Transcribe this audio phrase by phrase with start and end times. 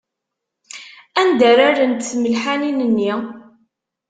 [1.21, 3.13] Anda ara rrent tmelḥanin-nni?